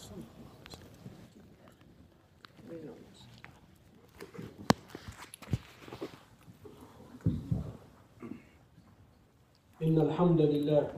[0.00, 0.08] إن
[10.00, 10.88] الحمد لله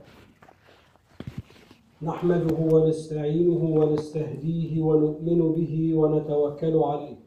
[2.01, 7.19] نحمده ونستعينه ونستهديه ونؤمن به ونتوكل عليه.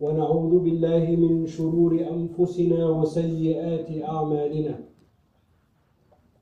[0.00, 4.91] ونعوذ بالله من شرور أنفسنا وسيئات أعمالنا.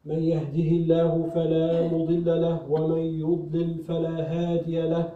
[0.05, 5.13] من يهده الله فلا مضل له ومن يضلل فلا هادي له.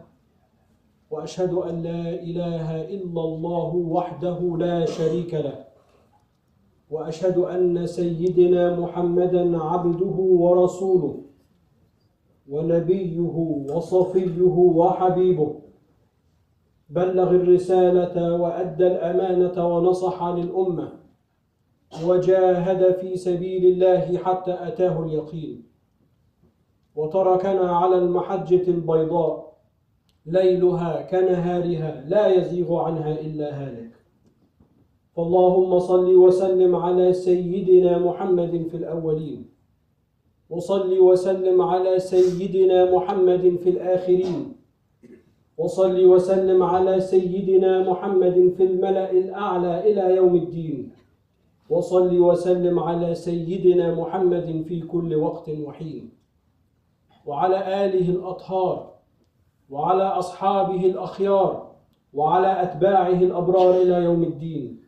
[1.10, 5.64] وأشهد أن لا إله إلا الله وحده لا شريك له.
[6.90, 11.14] وأشهد أن سيدنا محمدا عبده ورسوله
[12.48, 13.28] ونبيه
[13.70, 15.54] وصفيه وحبيبه.
[16.90, 21.03] بلغ الرسالة وأدى الأمانة ونصح للأمة.
[22.06, 25.62] وجاهد في سبيل الله حتى أتاه اليقين.
[26.94, 29.56] وتركنا على المحجة البيضاء
[30.26, 33.90] ليلها كنهارها لا يزيغ عنها إلا هالك.
[35.16, 39.46] فاللهم صل وسلم على سيدنا محمد في الأولين
[40.50, 44.52] وصل وسلم على سيدنا محمد في الآخرين
[45.58, 50.90] وصل وسلم على سيدنا محمد في الملأ الأعلى إلى يوم الدين.
[51.70, 56.10] وصل وسلم على سيدنا محمد في كل وقت وحين.
[57.26, 58.94] وعلى آله الأطهار
[59.70, 61.74] وعلى أصحابه الأخيار
[62.12, 64.80] وعلى أتباعه الأبرار إلى يوم الدين.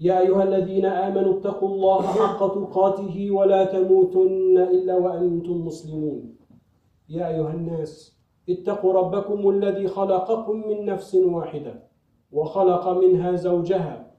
[0.00, 6.36] يا أيها الذين آمنوا اتقوا الله حق تقاته ولا تموتن إلا وأنتم مسلمون.
[7.08, 8.18] يا أيها الناس
[8.48, 11.82] اتقوا ربكم الذي خلقكم من نفس واحدة
[12.32, 14.11] وخلق منها زوجها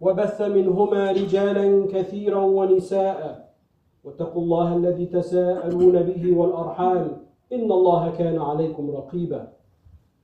[0.00, 3.46] وبث منهما رجالا كثيرا ونساء.
[4.04, 7.26] واتقوا الله الذي تساءلون به والأرحام.
[7.52, 9.52] إن الله كان عليكم رقيبا.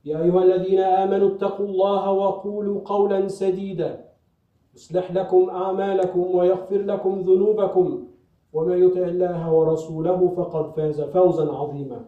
[0.05, 4.05] يا أيها الذين آمنوا اتقوا الله وقولوا قولا سديدا.
[4.75, 8.07] يصلح لكم أعمالكم ويغفر لكم ذنوبكم.
[8.53, 12.05] ومن يطع الله ورسوله فقد فاز فوزا عظيما.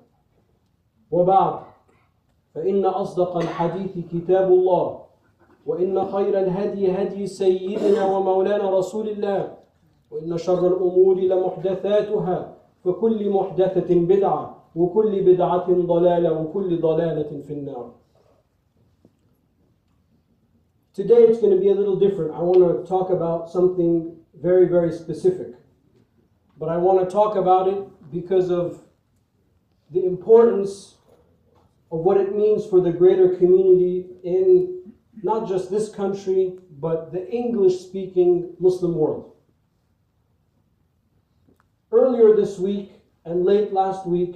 [1.12, 1.60] وبعد
[2.54, 5.05] فإن أصدق الحديث كتاب الله.
[5.66, 9.54] وإن خير الهدي هدي سيدنا ومولانا رسول الله
[10.12, 17.92] وإن شر الأمور لمحدثاتها فكل محدثة بدعة وكل بدعة ضلالة وكل ضلالة في النار
[20.94, 22.32] Today it's going to be a little different.
[22.34, 25.48] I want to talk about something very, very specific.
[26.58, 28.82] But I want to talk about it because of
[29.92, 30.96] the importance
[31.92, 34.75] of what it means for the greater community in
[35.26, 39.34] not just this country, but the English speaking Muslim world.
[41.92, 42.92] Earlier this week
[43.26, 44.36] and late last week,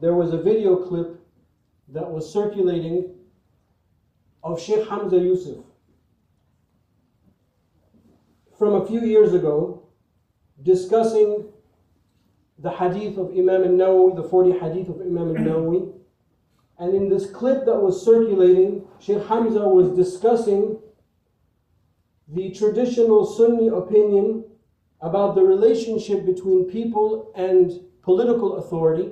[0.00, 1.20] there was a video clip
[1.88, 3.14] that was circulating
[4.42, 5.64] of Sheikh Hamza Yusuf
[8.58, 9.86] from a few years ago
[10.64, 11.44] discussing
[12.58, 15.92] the hadith of Imam al-Nawawi, the 40 hadith of Imam al-Nawawi.
[16.80, 20.78] And in this clip that was circulating, Sheikh Hamza was discussing
[22.28, 24.44] the traditional Sunni opinion
[25.02, 27.70] about the relationship between people and
[28.00, 29.10] political authority.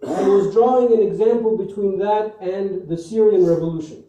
[0.00, 4.04] And was drawing an example between that and the Syrian revolution.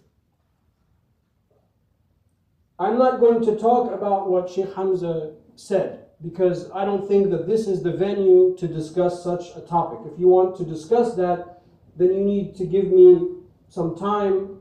[2.79, 7.45] I'm not going to talk about what Sheikh Hamza said because I don't think that
[7.45, 10.11] this is the venue to discuss such a topic.
[10.11, 11.61] If you want to discuss that,
[11.97, 13.35] then you need to give me
[13.69, 14.57] some time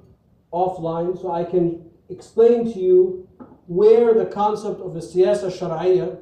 [0.52, 3.28] offline so I can explain to you
[3.66, 6.18] where the concept of the siyasa shar'iyya,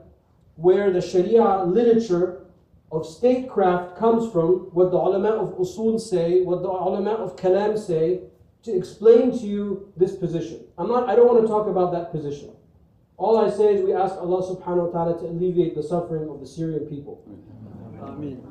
[0.57, 2.47] where the sharia literature
[2.91, 7.79] of statecraft comes from, what the ulama of usul say, what the ulama of kalam
[7.79, 8.21] say,
[8.63, 10.61] to explain to you this position.
[10.79, 12.51] I'm not I don't want to talk about that position.
[13.17, 16.41] All I say is we ask Allah subhanahu wa ta'ala to alleviate the suffering of
[16.41, 17.25] the Syrian people.
[18.03, 18.43] Amen.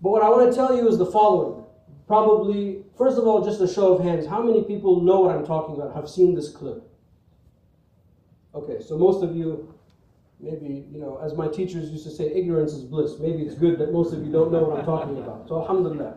[0.00, 1.61] But what I want to tell you is the following.
[2.06, 4.26] Probably, first of all, just a show of hands.
[4.26, 6.88] How many people know what I'm talking about, have seen this clip?
[8.54, 9.72] Okay, so most of you,
[10.40, 13.18] maybe, you know, as my teachers used to say, ignorance is bliss.
[13.18, 15.48] Maybe it's good that most of you don't know what I'm talking about.
[15.48, 16.14] So, alhamdulillah.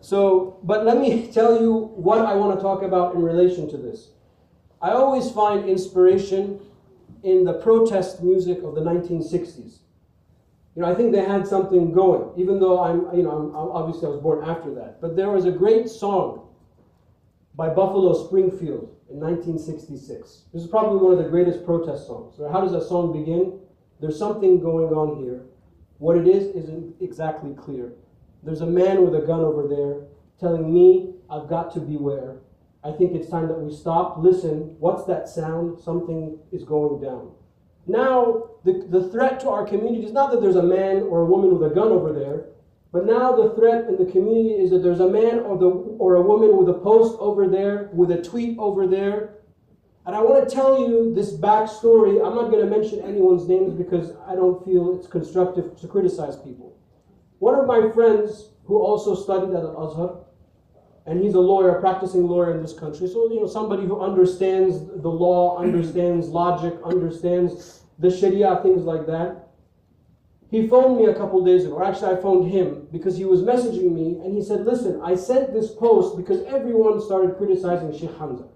[0.00, 3.76] So, but let me tell you what I want to talk about in relation to
[3.76, 4.10] this.
[4.80, 6.60] I always find inspiration
[7.22, 9.78] in the protest music of the 1960s.
[10.76, 14.08] You know, I think they had something going, even though I'm, you know, I'm, obviously
[14.08, 15.00] I was born after that.
[15.00, 16.48] But there was a great song
[17.54, 20.42] by Buffalo Springfield in 1966.
[20.52, 22.38] This is probably one of the greatest protest songs.
[22.52, 23.58] How does that song begin?
[24.02, 25.46] There's something going on here.
[25.96, 27.94] What it is isn't exactly clear.
[28.42, 30.02] There's a man with a gun over there
[30.38, 32.36] telling me I've got to beware.
[32.84, 34.76] I think it's time that we stop, listen.
[34.78, 35.80] What's that sound?
[35.80, 37.32] Something is going down.
[37.86, 41.24] Now, the, the threat to our community is not that there's a man or a
[41.24, 42.46] woman with a gun over there,
[42.92, 46.16] but now the threat in the community is that there's a man or, the, or
[46.16, 49.34] a woman with a post over there, with a tweet over there.
[50.04, 52.24] And I want to tell you this backstory.
[52.24, 56.36] I'm not going to mention anyone's names because I don't feel it's constructive to criticize
[56.36, 56.76] people.
[57.38, 60.24] One of my friends who also studied at Al Azhar,
[61.06, 63.06] and he's a lawyer, a practicing lawyer in this country.
[63.06, 69.06] So, you know, somebody who understands the law, understands logic, understands the Sharia, things like
[69.06, 69.48] that.
[70.50, 73.42] He phoned me a couple days ago, or actually, I phoned him because he was
[73.42, 78.16] messaging me and he said, Listen, I sent this post because everyone started criticizing Sheikh
[78.18, 78.46] Hamza.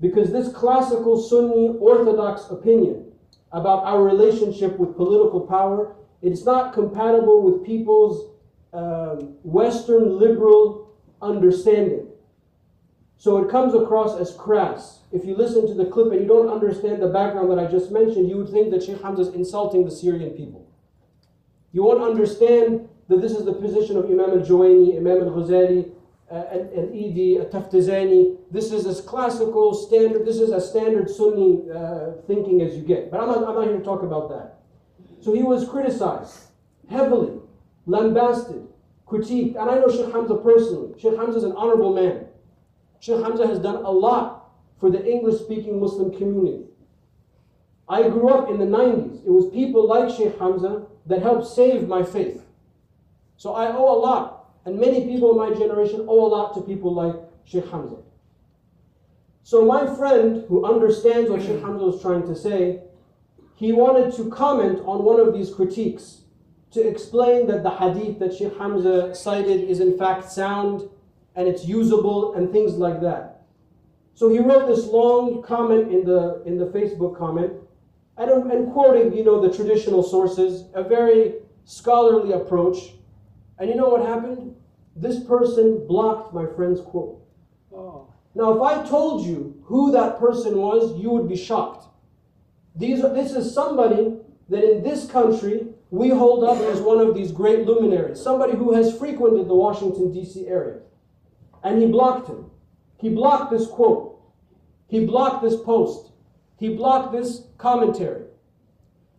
[0.00, 3.12] Because this classical Sunni orthodox opinion
[3.52, 8.32] about our relationship with political power, it's not compatible with people's
[8.72, 10.90] um, Western liberal
[11.22, 12.03] understanding.
[13.24, 14.98] So it comes across as crass.
[15.10, 17.90] If you listen to the clip and you don't understand the background that I just
[17.90, 20.70] mentioned, you would think that Sheikh Hamza is insulting the Syrian people.
[21.72, 25.90] You won't understand that this is the position of Imam al-Juwayni, Imam al-Ghazali,
[26.30, 28.36] uh, al-Iji, al-Taftazani.
[28.50, 33.10] This is as classical, standard, this is as standard Sunni uh, thinking as you get.
[33.10, 34.60] But I'm not, I'm not here to talk about that.
[35.22, 36.40] So he was criticized
[36.90, 37.40] heavily,
[37.86, 38.68] lambasted,
[39.08, 39.56] critiqued.
[39.58, 41.00] And I know Sheikh Hamza personally.
[41.00, 42.23] Sheikh Hamza is an honorable man.
[43.04, 46.64] Sheikh Hamza has done a lot for the English speaking Muslim community.
[47.86, 49.26] I grew up in the 90s.
[49.26, 52.46] It was people like Sheikh Hamza that helped save my faith.
[53.36, 54.46] So I owe a lot.
[54.64, 57.14] And many people in my generation owe a lot to people like
[57.44, 57.96] Sheikh Hamza.
[59.42, 62.80] So my friend, who understands what Sheikh Hamza was trying to say,
[63.54, 66.22] he wanted to comment on one of these critiques
[66.70, 70.88] to explain that the hadith that Sheikh Hamza cited is in fact sound
[71.36, 73.42] and it's usable and things like that.
[74.14, 77.52] So he wrote this long comment in the in the Facebook comment,
[78.16, 81.34] and, and quoting you know the traditional sources, a very
[81.64, 82.94] scholarly approach.
[83.58, 84.54] And you know what happened?
[84.96, 87.20] This person blocked my friend's quote.
[87.72, 88.12] Oh.
[88.34, 91.86] Now, if I told you who that person was, you would be shocked.
[92.76, 94.16] These are, this is somebody
[94.48, 98.74] that in this country we hold up as one of these great luminaries, somebody who
[98.74, 100.48] has frequented the Washington, D.C.
[100.48, 100.80] area.
[101.64, 102.50] And he blocked him.
[102.98, 104.20] He blocked this quote.
[104.86, 106.12] He blocked this post.
[106.58, 108.26] He blocked this commentary.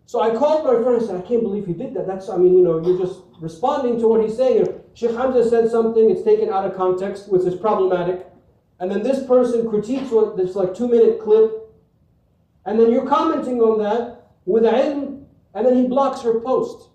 [0.06, 2.06] So I called my friend and said, I can't believe he did that.
[2.07, 4.68] That's, I mean, you know, you're just responding to what he's saying.
[4.94, 8.27] Sheikh Hamza said something, it's taken out of context, which is problematic.
[8.80, 11.51] And then this person critiques what this like two minute clip.
[12.65, 16.89] And then you're commenting on that with ilm, and then he blocks her post.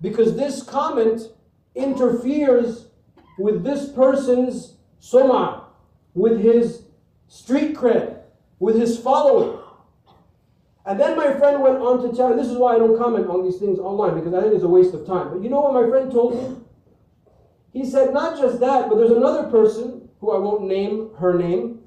[0.00, 1.22] Because this comment
[1.74, 2.87] interferes
[3.38, 5.64] with this person's soma,
[6.14, 6.82] with his
[7.28, 8.18] street cred,
[8.58, 9.58] with his following.
[10.84, 13.28] And then my friend went on to tell, and this is why I don't comment
[13.28, 15.30] on these things online, because I think it's a waste of time.
[15.30, 16.56] But you know what my friend told me?
[17.72, 21.80] He said, not just that, but there's another person who I won't name her name,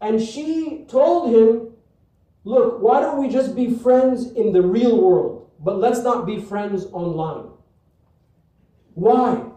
[0.00, 1.68] and she told him,
[2.44, 6.40] Look, why don't we just be friends in the real world, but let's not be
[6.40, 7.50] friends online?
[8.94, 9.51] Why?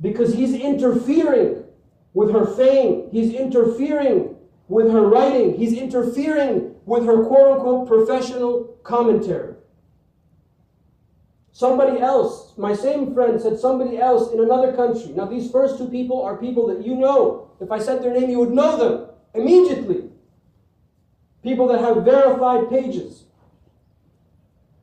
[0.00, 1.64] Because he's interfering
[2.14, 4.36] with her fame, he's interfering
[4.68, 9.54] with her writing, he's interfering with her quote unquote professional commentary.
[11.52, 15.12] Somebody else, my same friend said somebody else in another country.
[15.12, 17.50] Now, these first two people are people that you know.
[17.60, 20.04] If I said their name, you would know them immediately.
[21.42, 23.24] People that have verified pages.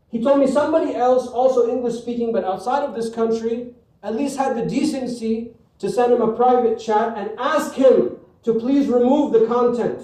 [0.10, 4.38] He told me somebody else, also English speaking, but outside of this country, at least
[4.38, 9.34] had the decency to send him a private chat and ask him to please remove
[9.34, 10.02] the content,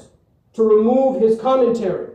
[0.53, 2.13] to remove his commentary.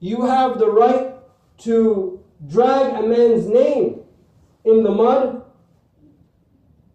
[0.00, 1.14] You have the right
[1.58, 4.00] to drag a man's name
[4.64, 5.42] in the mud,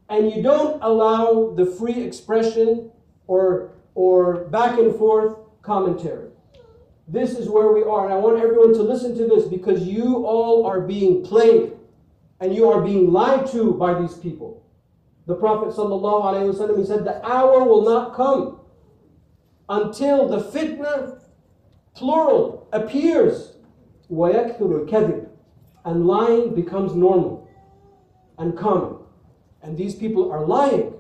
[0.10, 2.91] and you don't allow the free expression
[3.27, 6.29] or, or back and forth commentary.
[7.07, 10.25] This is where we are, and I want everyone to listen to this because you
[10.25, 11.74] all are being played
[12.42, 14.64] and you are being lied to by these people.
[15.26, 18.61] The Prophet ﷺ, he said, The hour will not come
[19.68, 21.20] until the fitna,
[21.94, 23.56] plural, appears.
[24.11, 25.28] وَيَكْثُرُ الْكَذِبِ
[25.85, 27.49] And lying becomes normal
[28.38, 28.99] and common.
[29.62, 30.94] And these people are lying.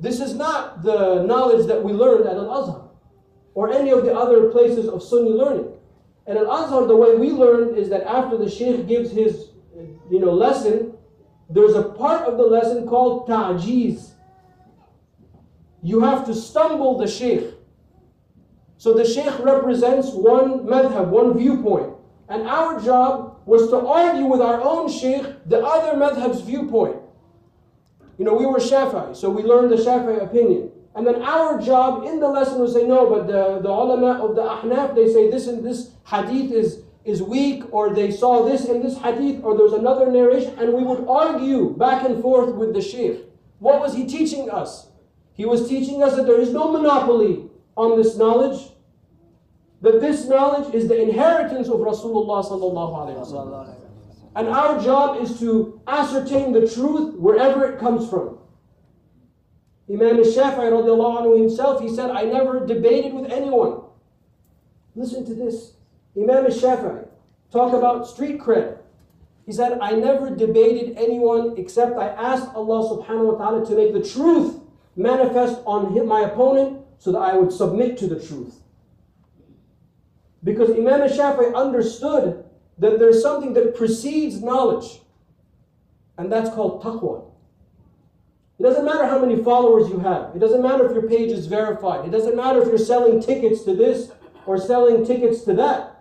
[0.00, 2.88] This is not the knowledge that we learned at Al-Azhar
[3.54, 5.72] or any of the other places of Sunni learning.
[6.26, 9.50] And Al Azhar, the way we learn is that after the Shaykh gives his
[10.09, 10.93] you know, lesson,
[11.49, 14.11] there's a part of the lesson called ta'jiz.
[15.83, 17.53] You have to stumble the sheikh.
[18.77, 21.93] So the sheikh represents one madhab, one viewpoint.
[22.29, 26.97] And our job was to argue with our own sheikh the other madhab's viewpoint.
[28.17, 30.71] You know, we were Shafi'i, so we learned the Shafi'i opinion.
[30.95, 34.35] And then our job in the lesson was say, no, but the, the ulama of
[34.35, 38.65] the Ahnaf, they say this and this hadith is, is weak, or they saw this
[38.65, 42.73] in this hadith, or there's another narration, and we would argue back and forth with
[42.73, 43.23] the sheikh.
[43.59, 44.89] What was he teaching us?
[45.33, 48.71] He was teaching us that there is no monopoly on this knowledge,
[49.81, 53.75] that this knowledge is the inheritance of Rasulullah sallallahu alaihi wasallam.
[54.35, 58.37] And our job is to ascertain the truth wherever it comes from.
[59.89, 63.81] Imam al-Shafi'i himself, he said, I never debated with anyone.
[64.95, 65.76] Listen to this.
[66.17, 67.07] Imam al-Shafi'i,
[67.51, 68.79] talk about street cred.
[69.45, 73.93] He said, I never debated anyone except I asked Allah subhanahu wa ta'ala to make
[73.93, 74.59] the truth
[74.95, 78.55] manifest on him, my opponent so that I would submit to the truth.
[80.43, 82.43] Because Imam al-Shafi'i understood
[82.79, 85.01] that there's something that precedes knowledge,
[86.17, 87.25] and that's called taqwa.
[88.59, 90.35] It doesn't matter how many followers you have.
[90.35, 92.05] It doesn't matter if your page is verified.
[92.05, 94.11] It doesn't matter if you're selling tickets to this
[94.47, 95.96] or selling tickets to that.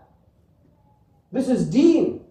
[1.36, 2.26] This is deen.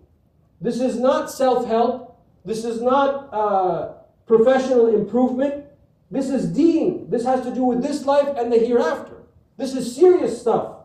[0.60, 2.18] This is not self help.
[2.44, 3.92] This is not uh,
[4.26, 5.64] professional improvement.
[6.10, 7.08] This is deen.
[7.08, 9.22] This has to do with this life and the hereafter.
[9.56, 10.76] This is serious stuff.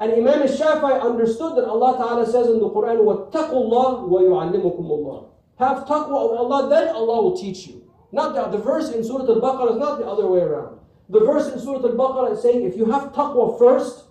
[0.00, 5.28] And Imam al-Shafi'i understood that Allah Ta'ala says in the Quran, وَاتَّقُوا اللَّهِ وَيُعَلِّمُكُمُ اللَّهِ
[5.58, 7.82] Have taqwa of Allah, then Allah will teach you.
[8.12, 10.78] Not the, the verse in Surah Al-Baqarah is not the other way around.
[11.08, 14.04] The verse in Surah Al-Baqarah is saying, if you have taqwa first,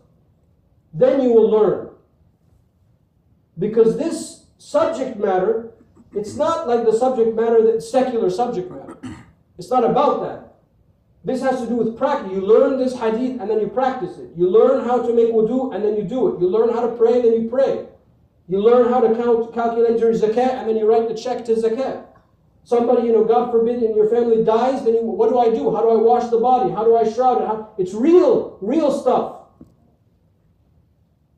[0.94, 1.81] then you will learn.
[3.59, 5.73] Because this subject matter,
[6.15, 8.97] it's not like the subject matter that secular subject matter.
[9.59, 10.55] It's not about that.
[11.25, 12.33] This has to do with practice.
[12.33, 14.31] You learn this hadith and then you practice it.
[14.37, 16.41] You learn how to make wudu and then you do it.
[16.41, 17.87] You learn how to pray and then you pray.
[18.49, 21.55] You learn how to count, calculate your zakat and then you write the check to
[21.55, 22.07] zakat.
[22.65, 25.75] Somebody, you know, God forbid, in your family dies, then you, what do I do?
[25.75, 26.73] How do I wash the body?
[26.73, 27.47] How do I shroud it?
[27.47, 29.42] How, it's real, real stuff.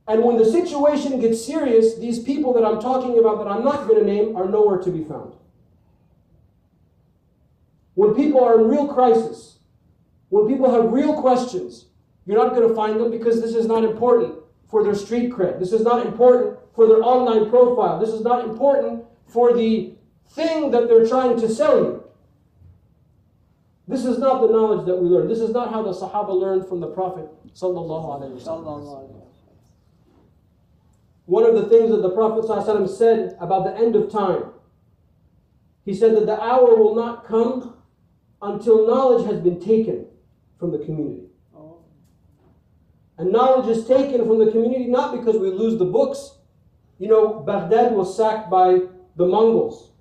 [0.06, 3.88] And when the situation gets serious, these people that I'm talking about that I'm not
[3.88, 5.34] going to name are nowhere to be found.
[7.94, 9.58] When people are in real crisis,
[10.28, 11.87] when people have real questions,
[12.26, 14.34] you're not going to find them because this is not important
[14.68, 15.58] for their street cred.
[15.58, 17.99] This is not important for their online profile.
[17.99, 19.94] This is not important for the
[20.30, 22.04] thing that they're trying to sell you.
[23.87, 25.28] This is not the knowledge that we learn.
[25.28, 27.28] This is not how the Sahaba learned from the Prophet.
[31.26, 32.47] One of the things that the Prophet
[32.88, 34.52] said about the end of time,
[35.85, 37.76] he said that the hour will not come
[38.43, 40.07] until knowledge has been taken
[40.59, 41.28] from the community.
[43.16, 46.37] And knowledge is taken from the community not because we lose the books.
[46.99, 48.81] You know, Baghdad was sacked by
[49.16, 49.93] the Mongols.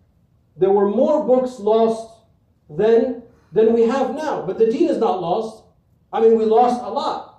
[0.58, 2.22] There were more books lost
[2.70, 4.46] then than we have now.
[4.46, 5.64] But the deen is not lost.
[6.12, 7.33] I mean, we lost a lot.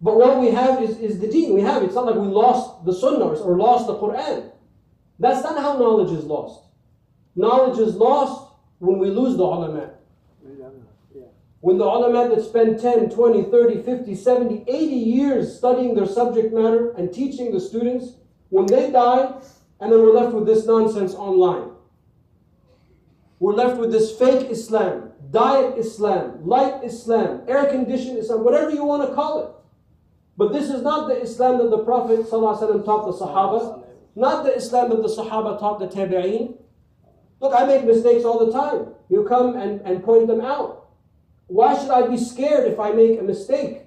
[0.00, 1.52] But what we have is, is the deen.
[1.54, 1.82] We have.
[1.82, 4.50] It's not like we lost the sunnah or lost the Quran.
[5.18, 6.62] That's not how knowledge is lost.
[7.34, 9.90] Knowledge is lost when we lose the ulama.
[11.60, 16.54] When the ulama that spend 10, 20, 30, 50, 70, 80 years studying their subject
[16.54, 18.12] matter and teaching the students,
[18.50, 19.32] when they die,
[19.80, 21.70] and then we're left with this nonsense online.
[23.40, 28.84] We're left with this fake Islam, diet Islam, light Islam, air conditioned Islam, whatever you
[28.84, 29.57] want to call it.
[30.38, 33.82] But this is not the Islam that the Prophet ﷺ taught the Sahaba,
[34.14, 36.56] not the Islam that the Sahaba taught the Tabi'een.
[37.40, 38.94] Look, I make mistakes all the time.
[39.08, 40.90] You come and, and point them out.
[41.48, 43.82] Why should I be scared if I make a mistake?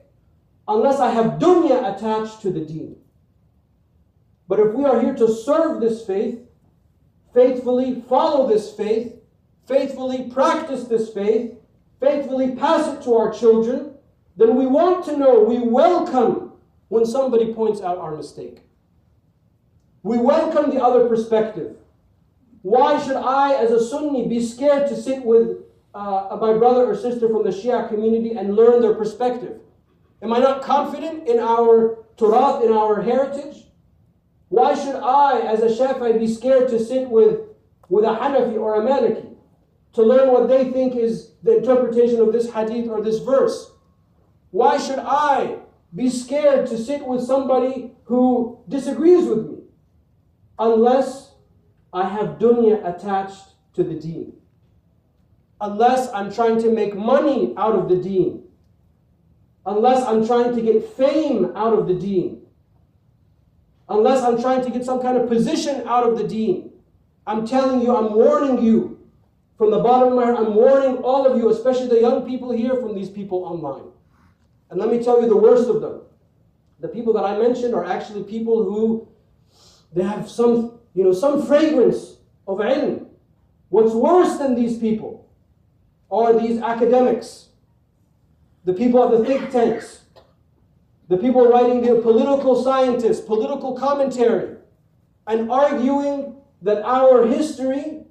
[0.67, 2.97] Unless I have dunya attached to the deen.
[4.49, 6.39] But if we are here to serve this faith,
[7.33, 9.13] faithfully follow this faith,
[9.67, 11.53] faithfully practice this faith,
[12.01, 13.90] faithfully pass it to our children,
[14.37, 16.53] then we want to know, we welcome
[16.87, 18.61] when somebody points out our mistake.
[20.03, 21.77] We welcome the other perspective.
[22.61, 25.57] Why should I, as a Sunni, be scared to sit with
[25.93, 29.59] uh, my brother or sister from the Shia community and learn their perspective?
[30.21, 33.65] Am I not confident in our Turath, in our heritage?
[34.49, 37.39] Why should I, as a Shafi'i, be scared to sit with,
[37.89, 39.35] with a Hanafi or a Maliki
[39.93, 43.70] to learn what they think is the interpretation of this hadith or this verse?
[44.51, 45.57] Why should I
[45.93, 49.57] be scared to sit with somebody who disagrees with me?
[50.59, 51.33] Unless
[51.93, 54.33] I have dunya attached to the deen.
[55.59, 58.43] Unless I'm trying to make money out of the deen.
[59.65, 62.41] Unless I'm trying to get fame out of the deen.
[63.87, 66.71] Unless I'm trying to get some kind of position out of the deen.
[67.27, 69.01] I'm telling you, I'm warning you
[69.57, 72.51] from the bottom of my heart, I'm warning all of you, especially the young people
[72.51, 73.91] here, from these people online.
[74.71, 76.01] And let me tell you the worst of them.
[76.79, 79.07] The people that I mentioned are actually people who
[79.93, 83.05] they have some, you know, some fragrance of ilm.
[83.69, 85.29] What's worse than these people
[86.09, 87.49] are these academics,
[88.63, 90.05] the people at the think tanks,
[91.09, 94.57] the people writing their political scientists, political commentary,
[95.27, 98.03] and arguing that our history,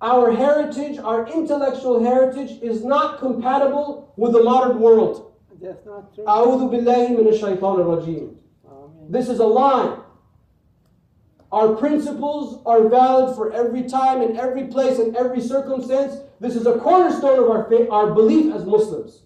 [0.00, 5.33] our heritage, our intellectual heritage is not compatible with the modern world.
[5.63, 6.25] That's not true.
[6.25, 8.35] أعوذ بالله من الشيطان الرجيم.
[8.67, 9.07] Amen.
[9.09, 9.97] This is a lie.
[11.51, 16.17] Our principles are valid for every time and every place and every circumstance.
[16.39, 19.23] This is a cornerstone of our faith, our belief as Muslims.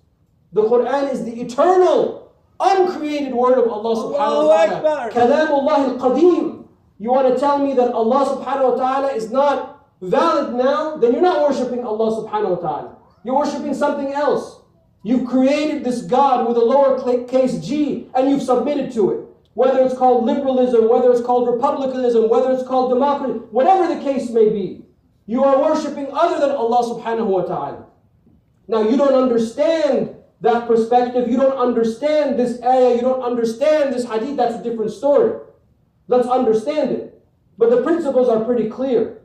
[0.53, 5.07] The Quran is the eternal, uncreated word of Allah subhanahu wa Allahu ta'ala.
[5.07, 5.11] Akbar.
[5.11, 6.65] Kalamullah al-Qadim.
[6.97, 10.95] You want to tell me that Allah subhanahu wa ta'ala is not valid now?
[10.95, 12.95] Then you're not worshipping Allah subhanahu wa ta'ala.
[13.25, 14.61] You're worshipping something else.
[15.02, 19.24] You've created this God with a lowercase g and you've submitted to it.
[19.54, 24.30] Whether it's called liberalism, whether it's called republicanism, whether it's called democracy, whatever the case
[24.30, 24.84] may be,
[25.26, 27.86] you are worshipping other than Allah subhanahu wa ta'ala.
[28.66, 34.04] Now you don't understand that perspective, you don't understand this ayah, you don't understand this
[34.04, 35.40] hadith, that's a different story.
[36.06, 37.20] Let's understand it.
[37.56, 39.18] But the principles are pretty clear.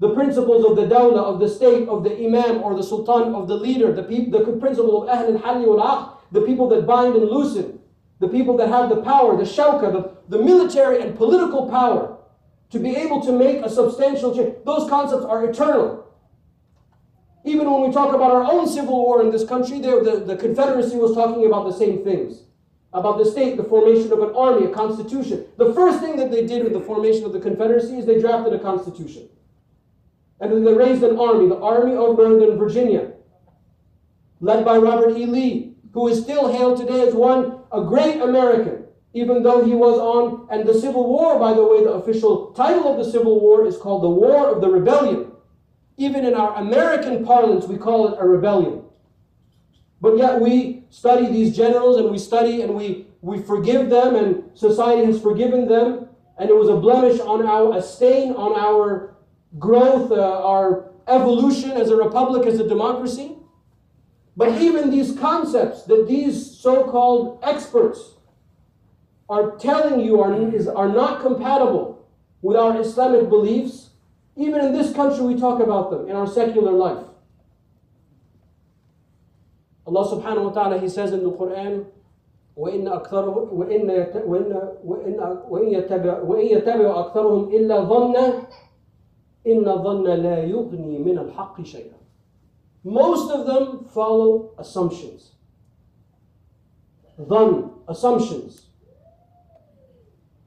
[0.00, 3.46] The principles of the dawla, of the state, of the imam or the sultan, of
[3.46, 7.28] the leader, the, peop- the principle of ahl al-halli wal the people that bind and
[7.30, 7.78] loosen,
[8.18, 12.18] the people that have the power, the shauka, the, the military and political power
[12.70, 14.56] to be able to make a substantial change.
[14.64, 16.04] Those concepts are eternal.
[17.44, 20.96] Even when we talk about our own civil war in this country, the, the Confederacy
[20.96, 22.42] was talking about the same things.
[22.92, 25.46] About the state, the formation of an army, a constitution.
[25.56, 28.54] The first thing that they did with the formation of the Confederacy is they drafted
[28.54, 29.28] a constitution.
[30.40, 33.12] And then they raised an army, the Army of Northern Virginia,
[34.40, 35.26] led by Robert E.
[35.26, 39.98] Lee, who is still hailed today as one, a great American, even though he was
[39.98, 43.66] on, and the Civil War, by the way, the official title of the Civil War
[43.66, 45.30] is called the War of the Rebellion.
[45.96, 48.82] Even in our American parlance, we call it a rebellion.
[50.00, 54.50] But yet we study these generals and we study and we, we forgive them, and
[54.54, 59.13] society has forgiven them, and it was a blemish on our, a stain on our
[59.57, 63.35] growth, uh, our evolution as a republic, as a democracy.
[64.37, 68.13] But even these concepts that these so called experts
[69.27, 72.07] are telling you are, is, are not compatible
[72.41, 73.89] with our Islamic beliefs,
[74.37, 77.03] even in this country we talk about them in our secular life.
[79.87, 81.85] Allah subhanahu wa ta'ala, He says in the Quran,
[82.57, 84.51] وإن أكثرهم وإن يت- وإن
[84.83, 85.15] وإن
[85.49, 88.47] وإن يتبع وإن يتبع أكثرهم إلا ظنا
[89.47, 91.97] إن الظن لا يغني من الحق شيئا.
[92.83, 95.31] Most of them follow assumptions.
[97.19, 98.67] Dhan, assumptions.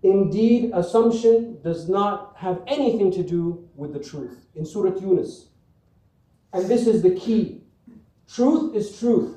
[0.03, 4.47] Indeed, assumption does not have anything to do with the truth.
[4.57, 5.49] In Surah Yunus.
[6.53, 7.63] And this is the key.
[8.29, 9.37] Truth is truth.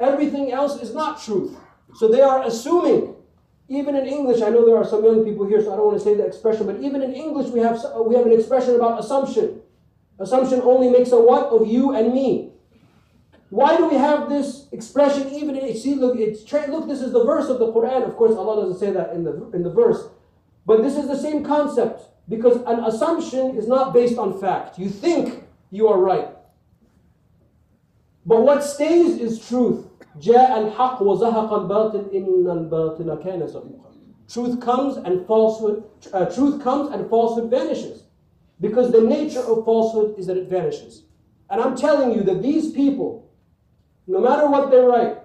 [0.00, 1.56] Everything else is not truth.
[1.94, 3.15] So they are assuming.
[3.69, 5.97] even in English, I know there are some young people here, so I don't want
[5.97, 8.99] to say the expression, but even in English, we have we have an expression about
[8.99, 9.61] assumption.
[10.19, 12.51] Assumption only makes a what of you and me.
[13.49, 15.29] Why do we have this expression?
[15.33, 16.87] Even in see, look, it's tra- look.
[16.87, 18.07] This is the verse of the Quran.
[18.07, 20.07] Of course, Allah doesn't say that in the in the verse,
[20.65, 24.79] but this is the same concept because an assumption is not based on fact.
[24.79, 26.29] You think you are right,
[28.26, 29.86] but what stays is truth.
[30.20, 33.92] جاء الحق وزهق الباطل إن الباطل كان زهوقا.
[34.28, 35.84] Truth comes and falsehood.
[36.12, 38.04] Uh, truth comes and falsehood vanishes,
[38.60, 41.04] because the nature of falsehood is that it vanishes.
[41.50, 43.30] And I'm telling you that these people,
[44.06, 45.18] no matter what they write,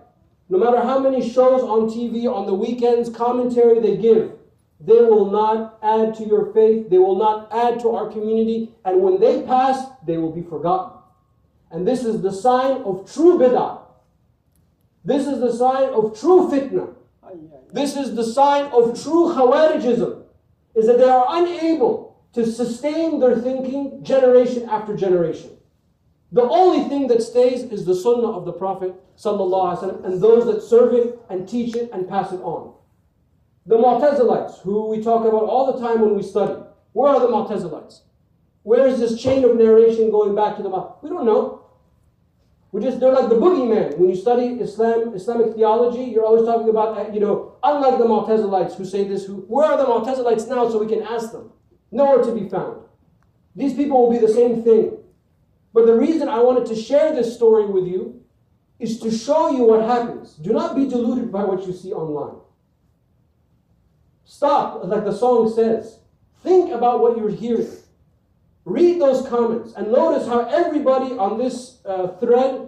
[0.50, 4.34] no matter how many shows on TV on the weekends, commentary they give,
[4.80, 6.90] they will not add to your faith.
[6.90, 8.76] They will not add to our community.
[8.86, 10.91] And when they pass, they will be forgotten.
[11.73, 13.81] And this is the sign of true bid'ah.
[15.05, 16.95] This is the sign of true fitna.
[17.73, 20.25] This is the sign of true Khawarijism,
[20.75, 25.51] is that they are unable to sustain their thinking generation after generation.
[26.31, 30.63] The only thing that stays is the sunnah of the Prophet wasallam, and those that
[30.63, 32.75] serve it and teach it and pass it on.
[33.67, 36.63] The Mu'tazilites, who we talk about all the time when we study.
[36.93, 38.01] Where are the Mu'tazilites?
[38.63, 40.95] Where is this chain of narration going back to the Mahdi?
[41.03, 41.63] We don't know.
[42.71, 43.99] We just they're like the boogeyman.
[43.99, 48.05] When you study Islam, Islamic theology, you're always talking about uh, you know, unlike the
[48.05, 49.27] Mu'tazilites who say this.
[49.27, 51.53] Who where are the Mu'tazilites now so we can ask them?
[51.91, 52.83] Nowhere to be found.
[53.55, 54.99] These people will be the same thing.
[55.75, 58.23] But the reason I wanted to share this story with you
[58.79, 60.35] is to show you what happens.
[60.35, 62.41] Do not be deluded by what you see online.
[64.25, 65.99] Stop, like the song says.
[66.43, 67.69] Think about what you're hearing.
[68.66, 72.68] Read those comments and notice how everybody on this uh, thread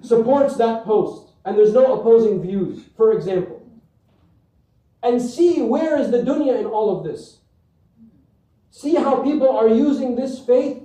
[0.00, 3.60] supports that post and there's no opposing views, for example.
[5.02, 7.40] And see where is the dunya in all of this.
[8.70, 10.82] See how people are using this faith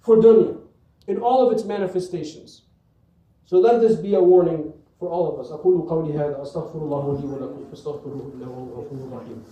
[0.00, 0.60] for dunya
[1.06, 2.62] in all of its manifestations.
[3.46, 5.50] So let this be a warning for all of us.
[5.50, 9.44] أقول قولي هذا أستغفر الله لي ولكم فاستغفروه إنه هو الغفور الرحيم.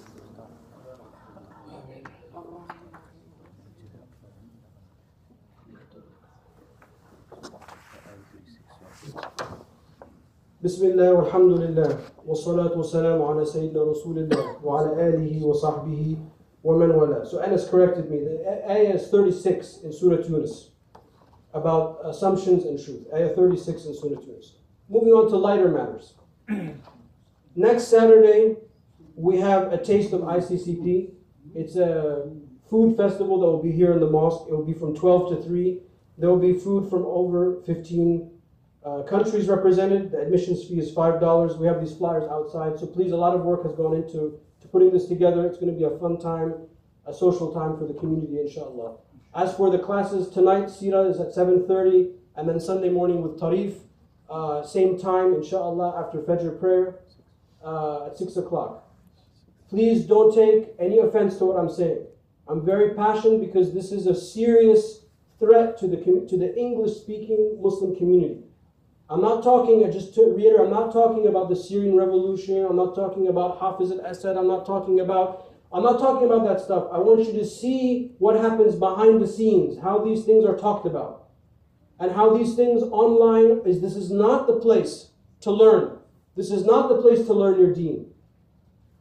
[10.62, 16.20] Bismillah, walhamdulillah, wa salatu salamu ala Sayyidina Rasulillah, wa ala alihi wa sahbihi
[16.62, 17.26] wa man.
[17.26, 18.20] So Anas corrected me.
[18.20, 20.70] The ayah is 36 in Surah Yunus
[21.56, 23.08] about assumptions and truth.
[23.12, 24.58] Ayah 36 in Surah Yunus.
[24.88, 26.14] Moving on to lighter matters.
[27.56, 28.58] Next Saturday,
[29.16, 31.10] we have a taste of ICCP.
[31.56, 32.30] It's a
[32.70, 34.46] food festival that will be here in the mosque.
[34.48, 35.82] It will be from 12 to 3.
[36.20, 38.30] There will be food from over 15
[38.86, 40.12] uh, countries represented.
[40.12, 41.58] The admissions fee is $5.
[41.60, 42.80] We have these flyers outside.
[42.80, 45.46] So please, a lot of work has gone into to putting this together.
[45.46, 46.54] It's going to be a fun time,
[47.06, 48.98] a social time for the community, inshallah.
[49.34, 53.76] As for the classes, tonight, Sira is at 7.30, and then Sunday morning with Tarif,
[54.30, 57.00] uh, same time, inshallah, after Fajr prayer
[57.64, 58.88] uh, at 6 o'clock.
[59.70, 62.06] Please don't take any offense to what I'm saying.
[62.48, 65.06] I'm very passionate because this is a serious
[65.40, 68.44] threat to the, to the English speaking Muslim community.
[69.12, 72.66] I'm not talking, just to reiterate, I'm not talking about the Syrian revolution.
[72.66, 74.38] I'm not talking about Hafiz al-Assad.
[74.38, 76.88] I'm not talking about, I'm not talking about that stuff.
[76.94, 80.86] I want you to see what happens behind the scenes, how these things are talked
[80.86, 81.28] about,
[82.00, 83.82] and how these things online is.
[83.82, 85.10] This is not the place
[85.42, 85.98] to learn.
[86.38, 88.14] This is not the place to learn your deen.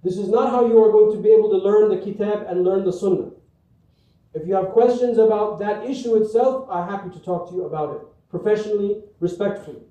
[0.03, 2.65] This is not how you are going to be able to learn the kitab and
[2.65, 3.31] learn the sunnah.
[4.35, 7.95] If you have questions about that issue itself, I'm happy to talk to you about
[7.95, 9.83] it professionally, respectfully.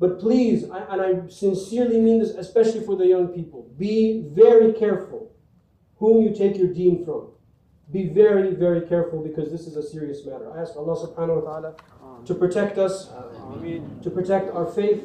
[0.00, 4.72] But please, I, and I sincerely mean this, especially for the young people, be very
[4.72, 5.30] careful
[5.98, 7.28] whom you take your deen from.
[7.92, 10.50] Be very, very careful because this is a serious matter.
[10.56, 11.74] I ask Allah subhanahu wa ta'ala
[12.24, 13.10] to protect us,
[14.02, 15.02] to protect our faith,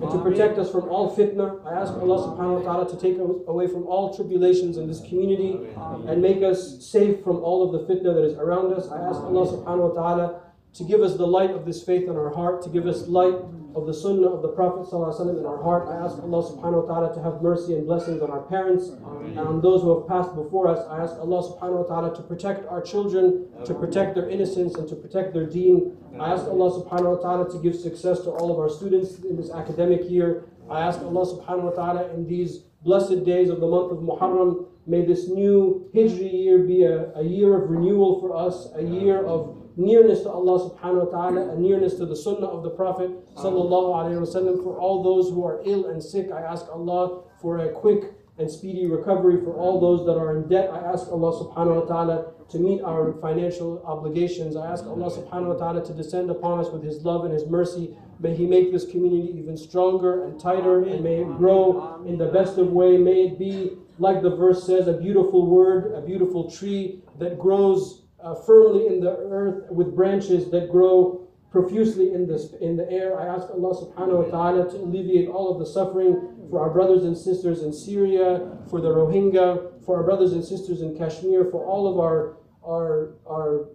[0.00, 1.62] and to protect us from all fitna.
[1.66, 5.00] I ask Allah subhanahu wa ta'ala to take us away from all tribulations in this
[5.00, 5.58] community
[6.06, 8.88] and make us safe from all of the fitna that is around us.
[8.88, 10.40] I ask Allah subhanahu wa ta'ala
[10.74, 13.34] to give us the light of this faith in our heart, to give us light
[13.74, 15.88] of the sunnah of the Prophet ﷺ in our heart.
[15.88, 19.38] I ask Allah subhanahu wa ta'ala to have mercy and blessings on our parents and
[19.38, 20.84] on those who have passed before us.
[20.88, 24.88] I ask Allah subhanahu wa ta'ala to protect our children, to protect their innocence and
[24.88, 25.96] to protect their deen.
[26.18, 29.36] I ask Allah subhanahu wa ta'ala to give success to all of our students in
[29.36, 30.44] this academic year.
[30.68, 34.66] I ask Allah subhanahu wa ta'ala in these blessed days of the month of Muharram,
[34.86, 39.24] may this new Hijri year be a, a year of renewal for us, a year
[39.24, 43.10] of nearness to Allah subhanahu wa ta'ala, a nearness to the sunnah of the Prophet
[43.34, 44.62] sallallahu alayhi wasallam.
[44.62, 48.50] For all those who are ill and sick, I ask Allah for a quick and
[48.50, 49.42] speedy recovery.
[49.44, 52.82] For all those that are in debt, I ask Allah subhanahu wa ta'ala to meet
[52.82, 54.56] our financial obligations.
[54.56, 57.46] I ask Allah subhanahu wa ta'ala to descend upon us with His love and His
[57.46, 57.96] mercy.
[58.18, 62.26] May He make this community even stronger and tighter, and may it grow in the
[62.26, 62.96] best of way.
[62.96, 68.02] May it be, like the verse says, a beautiful word, a beautiful tree that grows
[68.22, 73.18] uh, firmly in the earth with branches that grow profusely in the, in the air.
[73.18, 77.04] I ask Allah subhanahu wa ta'ala to alleviate all of the suffering for our brothers
[77.04, 81.64] and sisters in Syria, for the Rohingya, for our brothers and sisters in Kashmir, for
[81.64, 83.68] all of our, our, our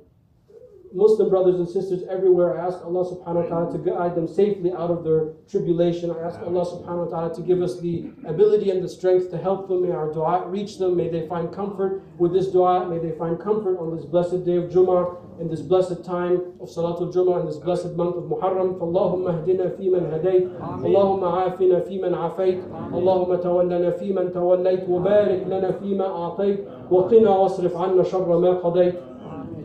[0.94, 2.61] Muslim brothers and sisters everywhere.
[2.61, 6.11] I ask Allah subhanahu wa ta'ala to guide them safely out of their tribulation.
[6.11, 9.38] I ask Allah subhanahu wa ta'ala to give us the ability and the strength to
[9.38, 9.87] help them.
[9.87, 10.96] May our dua reach them.
[10.96, 12.88] May they find comfort with this dua.
[12.90, 16.68] May they find comfort on this blessed day of Jummah, in this blessed time of
[16.68, 18.79] Salatul Jummah, in this blessed month of Muharram.
[18.81, 20.49] فاللهم اهدنا فيمن هديت
[20.85, 22.61] اللهم عافنا فيمن عافيت
[22.94, 26.59] اللهم تولنا فيمن توليت وبارك لنا فيما أعطيت
[26.90, 28.94] وقنا واصرف عنا شر ما قضيت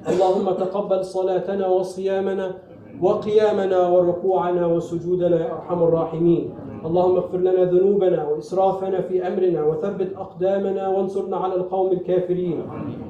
[0.08, 2.54] اللهم تقبل صلاتنا وصيامنا
[3.02, 6.54] وقيامنا وركوعنا وسجودنا يا أرحم الراحمين.
[6.84, 12.62] اللهم اغفر لنا ذنوبنا وإسرافنا في أمرنا وثبت أقدامنا وانصرنا على القوم الكافرين.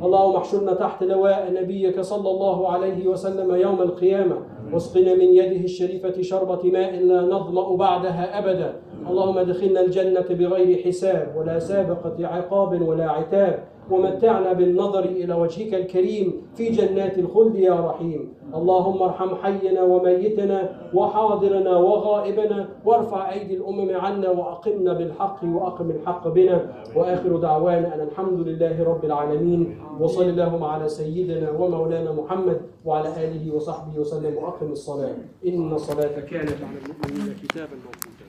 [0.03, 4.37] اللهم احشرنا تحت لواء نبيك صلى الله عليه وسلم يوم القيامة.
[4.73, 8.75] واسقنا من يده الشريفة شربة ماء لا نظمأ بعدها أبدا.
[9.11, 16.27] اللهم ادخلنا الجنة بغير حساب ولا سابقة عقاب ولا عتاب ومتعنا بالنظر إلى وجهك الكريم
[16.55, 18.33] في جنات الخلد يا رحيم.
[18.55, 20.59] اللهم ارحم حينا وميتنا
[20.95, 26.59] وحاضرنا وغائبنا وارفع أيدي الأمم عنا وأقمنا بالحق وأقم الحق بنا.
[26.97, 33.55] وآخر دعوانا أن الحمد لله رب العالمين وصل اللهم على سيدنا ومولانا محمد وعلى آله
[33.55, 35.17] وصحبه وسلم وأقم الصلاة.
[35.47, 38.20] إن الصلاة كانت على المؤمنين كتابا موقوتا.